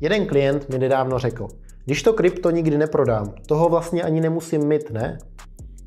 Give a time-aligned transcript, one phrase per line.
[0.00, 1.48] Jeden klient mi nedávno řekl,
[1.84, 5.18] když to krypto nikdy neprodám, toho vlastně ani nemusím mít, ne?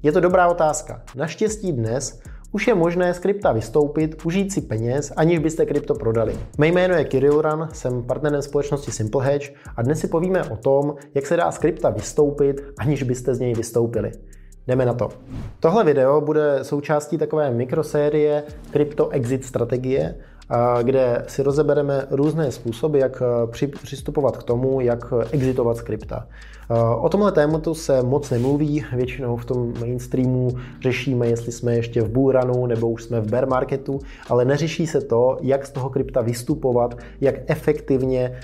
[0.04, 1.04] Je to dobrá otázka.
[1.16, 2.19] Naštěstí dnes
[2.51, 6.35] už je možné z krypta vystoupit, užít si peněz, aniž byste krypto prodali.
[6.57, 10.57] Mé jméno je Kirill Ran, jsem partnerem společnosti Simple Hedge a dnes si povíme o
[10.57, 14.11] tom, jak se dá z krypta vystoupit, aniž byste z něj vystoupili.
[14.68, 15.09] Jdeme na to.
[15.59, 20.16] Tohle video bude součástí takové mikrosérie Crypto Exit strategie,
[20.82, 23.23] kde si rozebereme různé způsoby, jak
[23.82, 26.28] přistupovat k tomu, jak exitovat z krypta.
[27.00, 32.09] O tomhle tématu se moc nemluví, většinou v tom mainstreamu řešíme, jestli jsme ještě v
[32.09, 36.21] bullrunu nebo už jsme v bear marketu, ale neřeší se to, jak z toho krypta
[36.21, 38.39] vystupovat, jak efektivně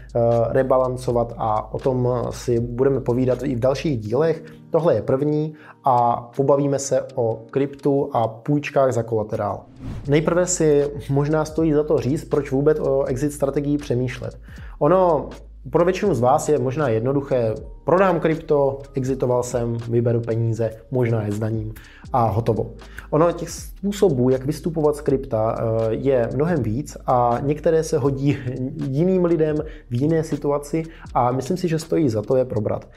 [0.50, 4.44] rebalancovat a o tom si budeme povídat i v dalších dílech.
[4.72, 9.62] Tohle je první a pobavíme se o kryptu a půjčkách za kolaterál.
[10.08, 14.40] Nejprve si možná stojí za to říct, proč vůbec o exit strategii přemýšlet.
[14.80, 15.30] Ono
[15.70, 17.56] pro většinu z vás je možná jednoduché,
[17.90, 21.74] prodám krypto, exitoval jsem, vyberu peníze, možná je zdaním
[22.14, 22.72] a hotovo.
[23.10, 28.38] Ono těch způsobů, jak vystupovat z krypta, eh, je mnohem víc a některé se hodí
[28.88, 29.58] jiným lidem
[29.90, 30.84] v jiné situaci
[31.14, 32.88] a myslím si, že stojí za to je probrat.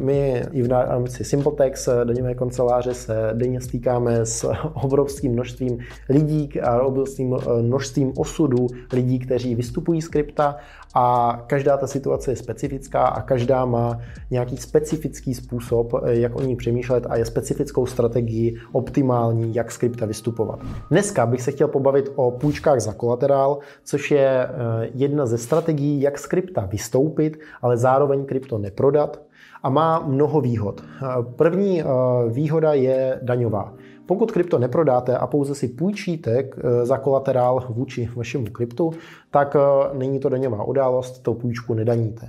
[0.00, 6.60] My i v rámci Simpletex eh, daňové kanceláře se denně stýkáme s obrovským množstvím lidí
[6.60, 10.56] a obrovským eh, množstvím osudů lidí, kteří vystupují z krypta
[10.94, 14.00] a každá ta situace je specifická a každá má
[14.38, 20.06] nějaký specifický způsob, jak o ní přemýšlet a je specifickou strategii optimální, jak z krypta
[20.06, 20.60] vystupovat.
[20.90, 24.48] Dneska bych se chtěl pobavit o půjčkách za kolaterál, což je eh,
[24.94, 29.28] jedna ze strategií, jak z krypta vystoupit, ale zároveň krypto neprodat
[29.62, 30.80] a má mnoho výhod.
[30.80, 31.86] Eh, první eh,
[32.28, 33.74] výhoda je daňová.
[34.06, 38.90] Pokud krypto neprodáte a pouze si půjčíte eh, za kolaterál vůči vašemu kryptu,
[39.30, 39.56] tak
[39.92, 42.28] není to daňová událost, to půjčku nedaníte.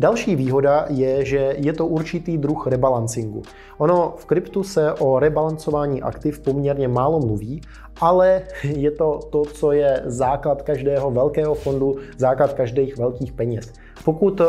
[0.00, 3.42] Další výhoda je, že je to určitý druh rebalancingu.
[3.78, 7.60] Ono v kryptu se o rebalancování aktiv poměrně málo mluví,
[8.00, 13.72] ale je to to, co je základ každého velkého fondu, základ každých velkých peněz.
[14.04, 14.40] Pokud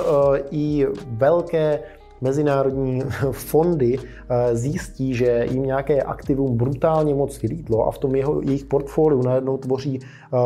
[0.51, 1.79] i velké
[2.21, 3.01] mezinárodní
[3.31, 8.65] fondy eh, zjistí, že jim nějaké aktivum brutálně moc vylídlo a v tom jeho, jejich
[8.65, 10.37] portfoliu najednou tvoří eh,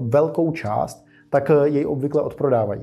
[0.00, 2.82] velkou část, tak eh, jej obvykle odprodávají.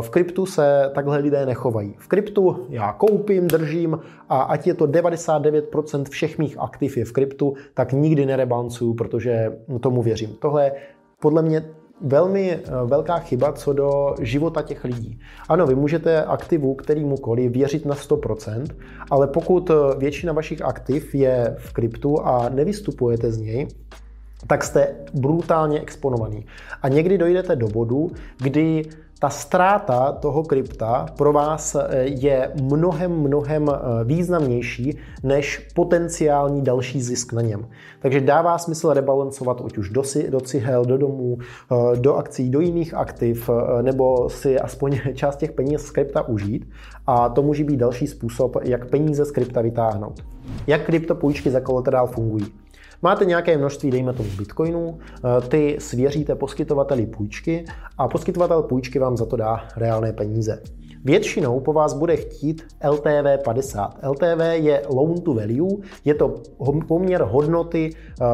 [0.00, 1.94] V kryptu se takhle lidé nechovají.
[1.98, 3.98] V kryptu já koupím, držím
[4.28, 9.52] a ať je to 99% všech mých aktiv je v kryptu, tak nikdy nerebancuju, protože
[9.80, 10.36] tomu věřím.
[10.40, 10.72] Tohle
[11.20, 11.64] podle mě
[12.00, 15.20] velmi eh, velká chyba co do života těch lidí.
[15.48, 18.66] Ano, vy můžete aktivu kterýmukoliv věřit na 100%,
[19.10, 23.68] ale pokud eh, většina vašich aktiv je v kryptu a nevystupujete z něj,
[24.46, 26.46] tak jste brutálně exponovaný.
[26.82, 28.84] A někdy dojdete do bodu, kdy
[29.20, 37.02] ta ztráta toho krypta pro vás eh, je mnohem, mnohem eh, významnější než potenciální další
[37.02, 37.66] zisk na něm.
[38.00, 42.50] Takže dává smysl rebalancovat ať už do, si, do cihel, do domů, eh, do akcí,
[42.50, 43.50] do jiných aktiv,
[43.82, 46.70] nebo si aspoň část těch peněz z krypta užít.
[47.06, 50.24] A to může být další způsob, jak peníze z krypta vytáhnout.
[50.66, 52.46] Jak kryptopůjčky za kolaterál fungují?
[53.02, 57.64] Máte nějaké množství, dejme tomu bitcoinů, eh, ty svěříte poskytovateli půjčky
[57.98, 60.62] a poskytovatel půjčky vám za to dá reálné peníze.
[61.04, 63.98] Většinou po vás bude chtít LTV 50.
[64.02, 66.34] LTV je loan to value, je to
[66.88, 68.24] poměr hodnoty eh,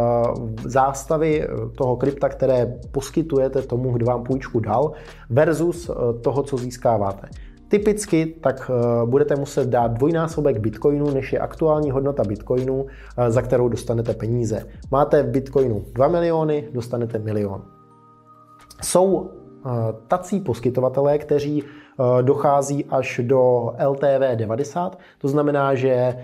[0.65, 1.47] zástavy eh,
[1.79, 4.93] toho krypta, které poskytujete tomu, kdo vám půjčku dal,
[5.31, 5.91] versus
[6.23, 7.29] toho, co získáváte.
[7.69, 12.87] Typicky tak eh, budete muset dát dvojnásobek bitcoinu, než je aktuální hodnota bitcoinu,
[13.19, 14.67] eh, za kterou dostanete peníze.
[14.91, 17.63] Máte v bitcoinu 2 miliony, dostanete milion.
[18.83, 19.69] Jsou eh,
[20.09, 21.65] tací poskytovatelé, kteří
[22.23, 26.19] dochází až do LTV 90, to znamená, že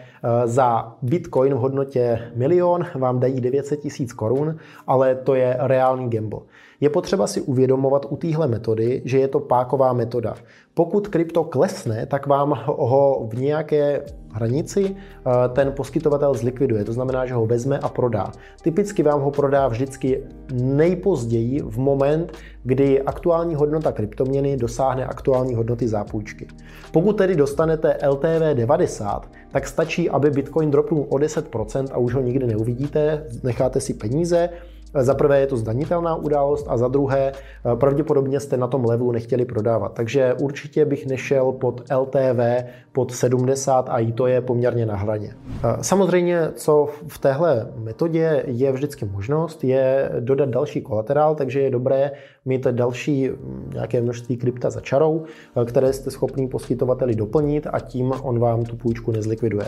[0.45, 4.57] za bitcoin v hodnotě milion vám dají 900 tisíc korun,
[4.87, 6.41] ale to je reálný gamble.
[6.83, 10.35] Je potřeba si uvědomovat u téhle metody, že je to páková metoda.
[10.75, 14.03] Pokud krypto klesne, tak vám ho v nějaké
[14.33, 16.85] hranici eh, ten poskytovatel zlikviduje.
[16.85, 18.33] To znamená, že ho vezme a prodá.
[18.63, 20.23] Typicky vám ho prodá vždycky
[20.53, 22.33] nejpozději v moment,
[22.65, 26.47] kdy aktuální hodnota kryptoměny dosáhne aktuální hodnoty zápůjčky.
[26.93, 32.21] Pokud tedy dostanete LTV 90, tak stačí, aby Bitcoin dropnul o 10% a už ho
[32.21, 34.49] nikdy neuvidíte, necháte si peníze
[34.95, 37.33] Za prvé je to zdanitelná událost a za druhé
[37.75, 39.93] pravděpodobně jste na tom levelu nechtěli prodávat.
[39.93, 45.35] Takže určitě bych nešel pod LTV pod 70 a i to je poměrně na hraně.
[45.81, 52.11] Samozřejmě, co v téhle metodě je vždycky možnost, je dodat další kolaterál, takže je dobré
[52.45, 55.23] mít další mm, nějaké množství krypta za čarou,
[55.65, 59.67] které jste schopný poskytovateli doplnit a tím on vám tu půjčku nezlikviduje.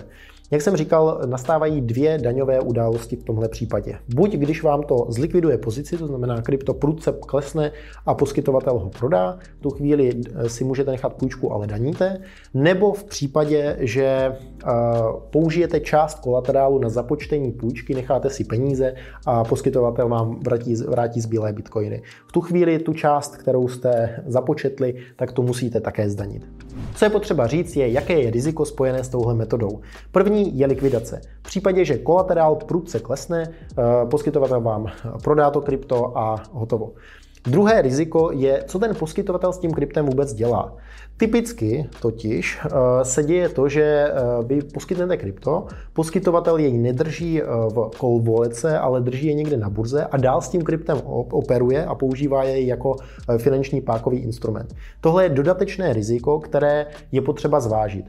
[0.51, 3.99] Jak jsem říkal, nastávají dvě daňové události v tomhle případě.
[4.15, 7.73] Buď když vám to zlikviduje pozici, to znamená krypto prudce klesne
[8.07, 12.21] a poskytovatel ho prodá, v tu chvíli eh, si můžete nechat půjčku, ale daníte,
[12.55, 14.69] nebo v případě, že eh,
[15.31, 18.95] použijete část kolaterálu na započtení půjčky, necháte si peníze
[19.27, 22.03] a poskytovatel vám vrátí, vrátí zbylé bitcoiny.
[22.29, 26.47] V tu chvíli tu část, kterou jste započetli, tak to musíte také zdanit.
[26.95, 29.81] Co je potřeba říct, je, jaké je riziko spojené s touhle metodou.
[30.13, 31.21] První je likvidace.
[31.43, 34.87] V případě, že kolaterál prudce klesne, eh, poskytovatel vám
[35.23, 36.93] prodá to krypto a hotovo.
[37.45, 40.77] Druhé riziko je, co ten poskytovatel s tím kryptem vůbec dělá.
[41.17, 42.71] Typicky totiž eh,
[43.05, 44.13] se děje to, že eh,
[44.47, 47.47] vy poskytnete krypto, poskytovatel jej nedrží eh,
[48.03, 50.99] v walletse, ale drží je někde na burze a dál s tím kryptem
[51.31, 52.97] operuje a používá jej jako
[53.39, 54.75] finanční pákový instrument.
[55.01, 58.05] Tohle je dodatečné riziko, které je potřeba zvážit.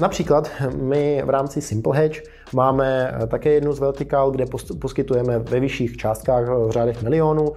[0.00, 2.22] Například my v rámci Simple Hedge
[2.52, 4.44] máme také jednu z vertikál, kde
[4.80, 7.52] poskytujeme ve vyšších částkách v řádech milionů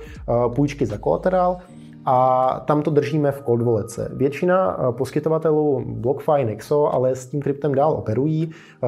[0.56, 1.58] půjčky za kolaterál
[2.06, 4.12] a tam to držíme v cold walletse.
[4.13, 8.51] Většina eh, poskytovatelů BlockFi Nexo ale s tím kryptem dál operují.
[8.84, 8.88] Eh,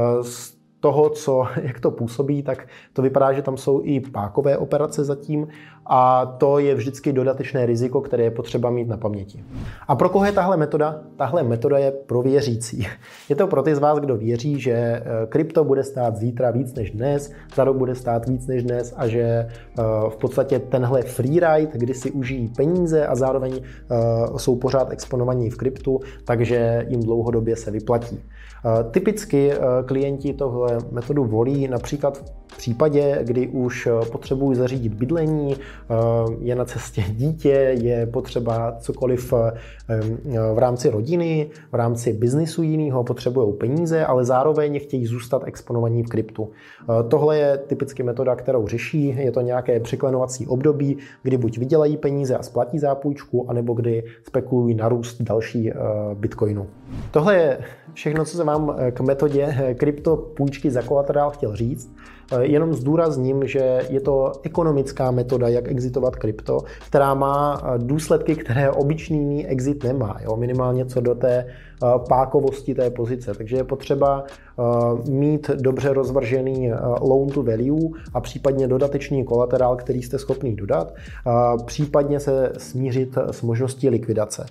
[0.81, 5.48] toho, co, jak to působí, tak to vypadá, že tam jsou i pákové operace zatím
[5.86, 9.44] a to je vždycky dodatečné riziko, které je potřeba mít na paměti.
[9.88, 11.01] A pro koho je tahle metoda?
[11.16, 12.88] Tahle metoda je pro věřící.
[13.30, 16.74] Je to pro ty z vás, kdo věří, že eh, krypto bude stát zítra víc
[16.74, 19.48] než dnes, za rok bude stát víc než dnes a že eh,
[20.10, 23.95] v podstatě tenhle freeride, kdy si užijí peníze a zároveň eh,
[24.38, 28.19] jsou pořád exponovaní v kryptu, takže jim dlouhodobě se vyplatí.
[28.92, 29.52] Typicky
[29.86, 32.18] klienti tohle metodu volí například
[32.48, 35.56] v případě, kdy už potřebují zařídit bydlení,
[35.92, 39.52] Eh, je na cestě dítě, je potřeba cokoliv eh,
[40.54, 46.10] v rámci rodiny, v rámci biznisu jiného, potřebují peníze, ale zároveň chtějí zůstat exponovaní v
[46.10, 46.50] kryptu.
[46.50, 49.16] Eh, tohle je typicky metoda, kterou řeší.
[49.18, 54.75] Je to nějaké překlenovací období, kdy buď vydělají peníze a splatí zápůjčku, anebo kdy spekulují
[54.75, 55.72] na růst další
[56.13, 56.68] bitcoinu.
[57.12, 57.60] Tohle je
[57.94, 61.95] všechno, co jsem vám k metodě krypto půjčky za kolaterál chtěl říct.
[62.42, 69.48] Jenom zdůrazním, že je to ekonomická metoda, jak exitovat krypto, která má důsledky, které obyčný
[69.48, 70.18] exit nemá.
[70.24, 70.36] Jo?
[70.36, 71.45] Minimálně co do té
[72.09, 73.33] pákovosti té pozice.
[73.33, 74.24] Takže je potřeba
[75.09, 76.71] mít dobře rozvržený
[77.01, 80.94] loan to value a případně dodatečný kolaterál, který jste schopný dodat,
[81.65, 84.45] případně se smířit s možností likvidace.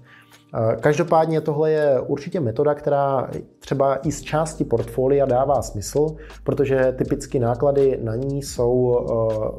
[0.80, 7.38] Každopádně tohle je určitě metoda, která třeba i z části portfolia dává smysl, protože typicky
[7.38, 9.04] náklady na ní jsou eh,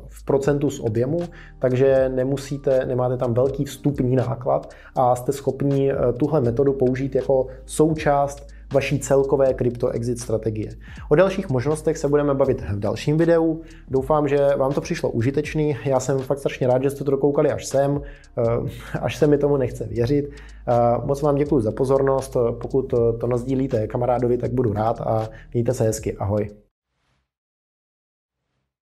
[0.10, 1.20] v procentu z objemu,
[1.60, 7.48] takže nemusíte, nemáte tam velký vstupní náklad a jste schopni eh, tuhle metodu použít jako
[7.66, 10.72] součást vaší celkové krypto exit strategie.
[11.10, 13.62] O dalších možnostech se budeme bavit v dalším videu.
[13.88, 15.78] Doufám, že vám to přišlo užitečný.
[15.86, 18.02] Já jsem fakt strašně rád, že jste to dokoukali až sem,
[18.38, 18.70] eh,
[19.02, 20.30] až se mi tomu nechce věřit.
[20.68, 20.74] Eh,
[21.06, 22.38] moc vám děkuji za pozornost.
[22.62, 26.18] Pokud to nazdílíte kamarádovi, tak budu rád a mějte se hezky.
[26.18, 26.71] Ahoj.